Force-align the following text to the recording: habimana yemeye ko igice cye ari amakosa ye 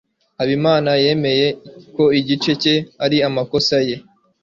habimana 0.39 0.91
yemeye 1.03 1.47
ko 1.95 2.03
igice 2.19 2.51
cye 2.61 2.75
ari 3.05 3.17
amakosa 3.27 3.77
ye 3.87 3.95